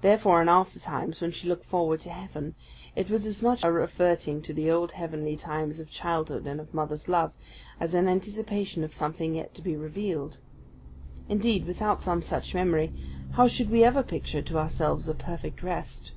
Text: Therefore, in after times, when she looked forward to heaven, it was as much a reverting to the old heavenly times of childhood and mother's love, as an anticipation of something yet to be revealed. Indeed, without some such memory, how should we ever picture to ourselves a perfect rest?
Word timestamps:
Therefore, 0.00 0.42
in 0.42 0.48
after 0.48 0.80
times, 0.80 1.20
when 1.20 1.30
she 1.30 1.46
looked 1.48 1.64
forward 1.64 2.00
to 2.00 2.10
heaven, 2.10 2.56
it 2.96 3.08
was 3.08 3.24
as 3.24 3.40
much 3.40 3.62
a 3.62 3.70
reverting 3.70 4.42
to 4.42 4.52
the 4.52 4.68
old 4.68 4.90
heavenly 4.90 5.36
times 5.36 5.78
of 5.78 5.88
childhood 5.88 6.44
and 6.48 6.74
mother's 6.74 7.06
love, 7.06 7.34
as 7.78 7.94
an 7.94 8.08
anticipation 8.08 8.82
of 8.82 8.92
something 8.92 9.36
yet 9.36 9.54
to 9.54 9.62
be 9.62 9.76
revealed. 9.76 10.38
Indeed, 11.28 11.66
without 11.66 12.02
some 12.02 12.20
such 12.20 12.52
memory, 12.52 12.92
how 13.34 13.46
should 13.46 13.70
we 13.70 13.84
ever 13.84 14.02
picture 14.02 14.42
to 14.42 14.58
ourselves 14.58 15.08
a 15.08 15.14
perfect 15.14 15.62
rest? 15.62 16.10